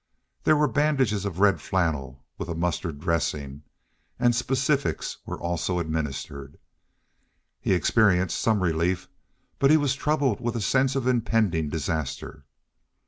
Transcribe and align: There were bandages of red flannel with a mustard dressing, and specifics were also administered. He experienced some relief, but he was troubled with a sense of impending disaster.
There 0.45 0.55
were 0.57 0.67
bandages 0.67 1.25
of 1.25 1.39
red 1.39 1.61
flannel 1.61 2.25
with 2.39 2.49
a 2.49 2.55
mustard 2.55 2.99
dressing, 2.99 3.61
and 4.17 4.35
specifics 4.35 5.17
were 5.27 5.39
also 5.39 5.77
administered. 5.77 6.57
He 7.59 7.73
experienced 7.73 8.39
some 8.39 8.63
relief, 8.63 9.07
but 9.59 9.69
he 9.69 9.77
was 9.77 9.93
troubled 9.93 10.41
with 10.41 10.55
a 10.55 10.59
sense 10.59 10.95
of 10.95 11.05
impending 11.05 11.69
disaster. 11.69 12.45